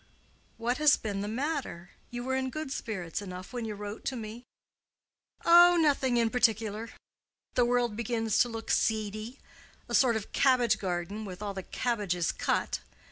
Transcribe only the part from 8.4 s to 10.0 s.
look seedy—a